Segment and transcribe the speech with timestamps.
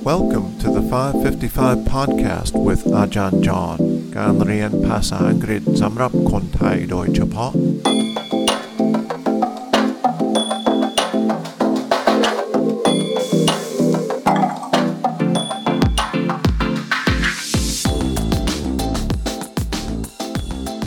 [0.00, 3.78] Welcome to the 555 podcast with อาจารย์จอห์น
[4.16, 7.52] การเรียนภาษาอังกฤษสำหรับคนไทยโดยเฉพาะ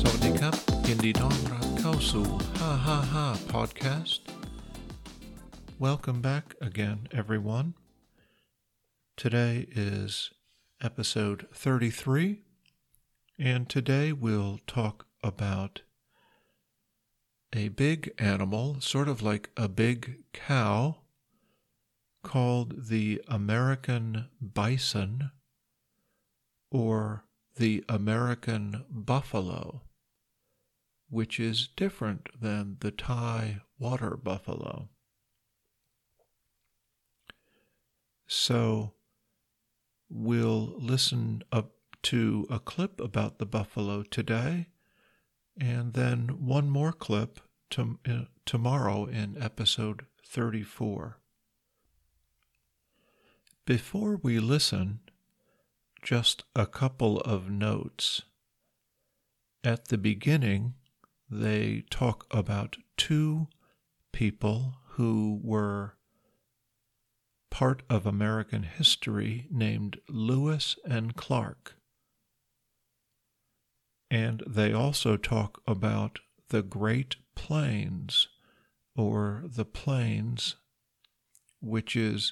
[0.00, 0.54] สวัสดีครับ
[0.88, 2.26] ยินดีต้อนรับเข้าสู่
[2.90, 4.20] 555 podcast
[5.78, 7.68] Welcome back again, everyone.
[9.19, 10.31] Today is
[10.81, 12.39] episode 33,
[13.37, 15.81] and today we'll talk about
[17.51, 20.99] a big animal, sort of like a big cow,
[22.23, 25.31] called the American bison
[26.71, 27.25] or
[27.57, 29.81] the American buffalo,
[31.09, 34.87] which is different than the Thai water buffalo.
[38.25, 38.93] So
[40.09, 41.71] we'll listen up
[42.03, 44.67] to a clip about the buffalo today,
[45.59, 47.39] and then one more clip
[47.71, 51.19] to, uh, tomorrow in episode 34.
[53.65, 55.01] Before we listen,
[56.01, 58.23] just a couple of notes.
[59.63, 60.75] At the beginning,
[61.29, 63.47] they talk about two
[64.11, 65.95] people who were
[67.59, 71.75] part of American history named Lewis and Clark.
[74.09, 78.29] And they also talk about the Great Plains,
[78.95, 80.55] or the Plains,
[81.61, 82.31] which is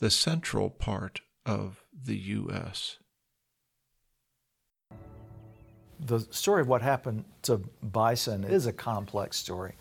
[0.00, 2.98] the central part of the U.S.
[5.98, 9.76] the story of what happened to Bison is a complex story.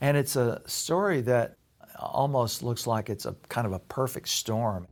[0.00, 1.56] And it's a story that
[1.98, 4.86] almost looks like it's a kind of a perfect storm.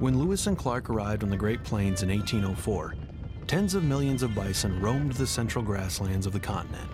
[0.00, 2.94] When Lewis and Clark arrived on the Great Plains in 1804,
[3.46, 6.90] tens of millions of bison roamed the central grasslands of the continent.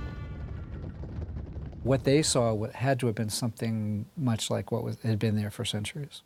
[1.83, 5.51] what they saw had to have been something much like what was, had been there
[5.51, 6.23] for centuries.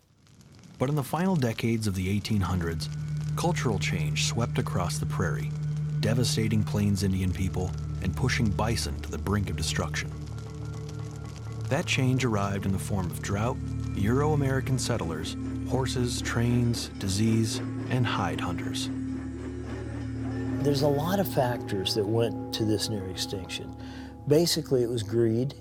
[0.79, 2.89] But in the final decades of the 1800s,
[3.37, 5.51] cultural change swept across the prairie,
[6.01, 7.71] devastating Plains Indian people
[8.03, 10.11] and pushing bison to the brink of destruction.
[11.69, 13.57] That change arrived in the form of drought,
[13.95, 15.37] Euro American settlers,
[15.69, 17.59] horses, trains, disease,
[17.91, 18.91] and hide hunters.
[20.63, 23.75] There's a lot of factors that went to this near extinction.
[24.29, 25.55] Basically, it was greed.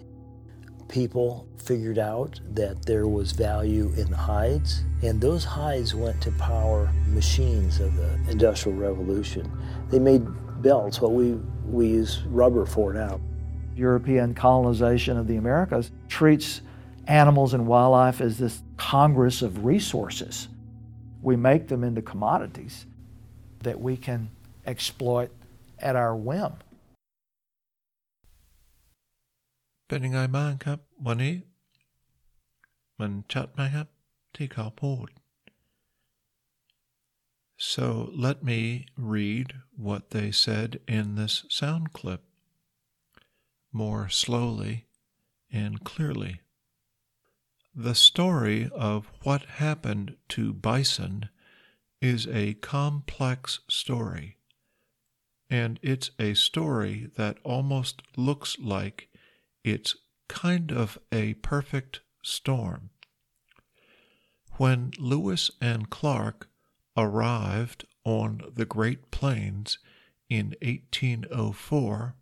[0.93, 6.31] People figured out that there was value in the hides, and those hides went to
[6.33, 9.51] power machines of the Industrial Revolution.
[9.89, 10.23] They made
[10.61, 11.31] belts, what we,
[11.65, 13.19] we use rubber for now.
[13.75, 16.61] European colonization of the Americas treats
[17.07, 20.47] animals and wildlife as this congress of resources.
[21.23, 22.85] We make them into commodities
[23.63, 24.29] that we can
[24.67, 25.31] exploit
[25.79, 26.53] at our whim.
[29.92, 31.34] เป็นยังไงบ้างครับ วันนี้
[33.00, 33.88] มันชัดไหมครับ
[34.36, 35.08] ที่เขาพูด
[37.74, 42.22] So let me read what they said in this sound clip
[43.72, 44.86] more slowly
[45.52, 46.40] and clearly.
[47.74, 51.28] The story of what happened to bison
[52.00, 54.36] is a complex story,
[55.50, 59.08] and it's a story that almost looks like
[59.63, 59.95] it's
[60.27, 62.89] kind of a perfect storm.
[64.57, 66.49] When Lewis and Clark
[66.95, 69.79] arrived on the Great Plains
[70.29, 72.15] in 1804,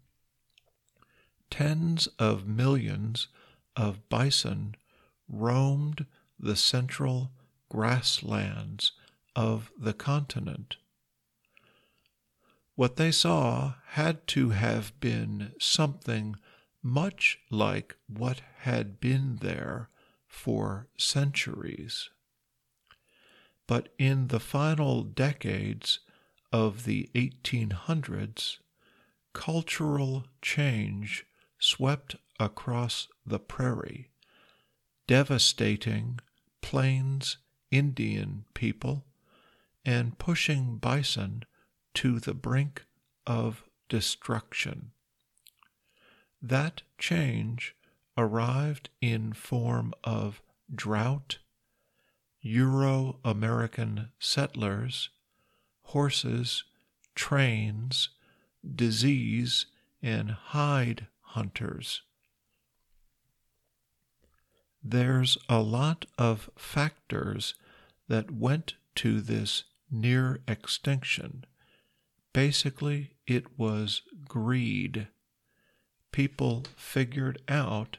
[1.49, 3.27] tens of millions
[3.75, 4.75] of bison
[5.27, 6.05] roamed
[6.39, 7.31] the central
[7.69, 8.93] grasslands
[9.35, 10.77] of the continent.
[12.75, 16.35] What they saw had to have been something
[16.83, 19.89] much like what had been there
[20.27, 22.09] for centuries.
[23.67, 25.99] But in the final decades
[26.51, 28.57] of the 1800s,
[29.33, 31.25] cultural change
[31.59, 34.09] swept across the prairie,
[35.07, 36.19] devastating
[36.61, 37.37] Plains
[37.69, 39.05] Indian people
[39.85, 41.43] and pushing bison
[41.93, 42.85] to the brink
[43.25, 44.91] of destruction.
[46.41, 47.75] That change
[48.17, 50.41] arrived in form of
[50.73, 51.37] drought,
[52.41, 55.09] Euro American settlers,
[55.83, 56.63] horses,
[57.13, 58.09] trains,
[58.75, 59.67] disease,
[60.01, 62.01] and hide hunters.
[64.83, 67.53] There's a lot of factors
[68.07, 71.45] that went to this near extinction.
[72.33, 75.07] Basically, it was greed.
[76.11, 77.97] People figured out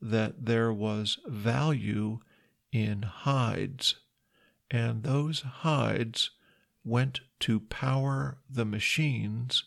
[0.00, 2.20] that there was value
[2.72, 3.96] in hides,
[4.70, 6.30] and those hides
[6.84, 9.64] went to power the machines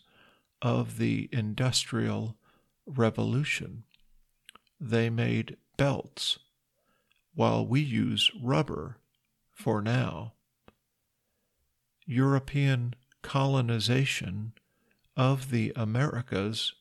[0.61, 2.35] of the Industrial
[2.85, 3.83] Revolution.
[4.79, 6.39] They made belts,
[7.35, 8.97] while we use rubber
[9.51, 10.33] for now.
[12.05, 14.53] European colonization
[15.15, 16.73] of the Americas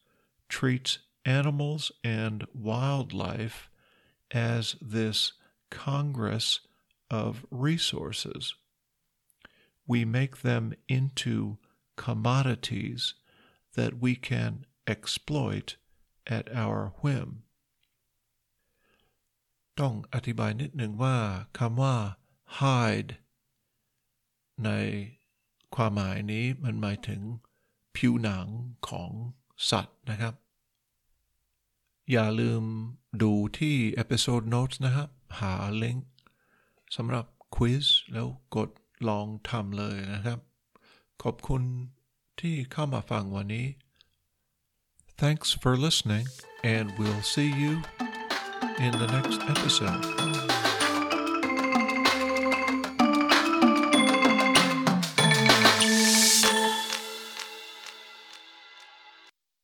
[0.51, 3.69] treats animals and wildlife
[4.31, 5.33] as this
[5.69, 6.61] congress
[7.09, 8.55] of resources.
[9.85, 11.57] We make them into
[11.95, 13.13] commodities
[13.75, 15.75] that we can exploit
[16.25, 17.43] at our whim
[19.79, 21.17] ต้องอธิบายนิดหนึ่งว่า
[21.57, 21.95] คำว่า
[22.59, 23.11] hide
[24.65, 24.69] ใน
[25.75, 27.21] ความหมายนี้มันหมายถึง
[27.95, 28.47] ผิวหนัง
[28.89, 29.11] ของ
[29.69, 30.33] สัตว์นะครับ
[32.12, 32.64] อย่าลืม
[33.22, 35.08] ดูที่ episode notes นะครับ
[35.40, 36.06] หาลิงก์
[36.96, 37.26] สำหรับ
[37.56, 38.26] ควิสแล้ว
[38.56, 38.70] กด
[39.08, 40.38] ลองทำเลยนะครับ
[41.22, 41.62] ขอบคุณ
[42.40, 43.66] ที่เข้ามาฟังวันนี้
[45.22, 46.26] Thanks for listening
[46.74, 47.72] and we'll see you
[48.84, 50.71] in the next episode.